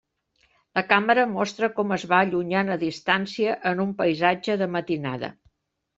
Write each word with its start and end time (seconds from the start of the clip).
La 0.79 0.83
càmera 0.93 1.25
mostra 1.33 1.69
com 1.75 1.93
es 1.97 2.07
va 2.13 2.21
allunyant 2.27 2.73
a 2.77 2.77
distància 2.87 3.53
en 3.73 3.85
un 3.87 3.93
paisatge 4.03 4.57
de 4.63 4.73
matinada. 4.79 5.35